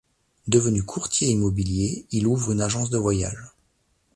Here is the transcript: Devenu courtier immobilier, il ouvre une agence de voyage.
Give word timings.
Devenu 0.47 0.81
courtier 0.81 1.27
immobilier, 1.29 2.07
il 2.09 2.25
ouvre 2.25 2.53
une 2.53 2.61
agence 2.61 2.89
de 2.89 2.97
voyage. 2.97 3.51